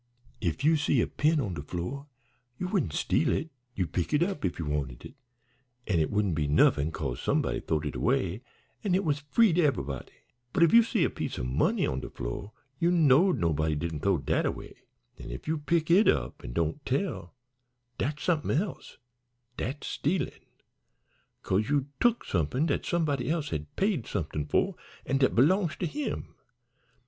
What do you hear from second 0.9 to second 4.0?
a pin on de fl'or you wouldn't steal it, you'd